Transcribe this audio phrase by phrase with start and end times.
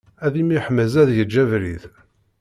[0.25, 1.83] Ad imyeḥmaẓ ad yeǧǧ abrid.